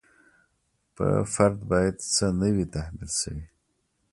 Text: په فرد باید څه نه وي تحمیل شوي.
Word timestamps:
په 0.95 1.07
فرد 1.33 1.59
باید 1.71 1.95
څه 2.13 2.25
نه 2.39 2.47
وي 2.55 2.65
تحمیل 2.75 3.11
شوي. 3.19 3.45